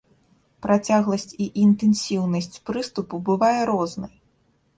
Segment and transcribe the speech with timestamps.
[0.65, 4.13] Працягласць і інтэнсіўнасць прыступу бывае рознай.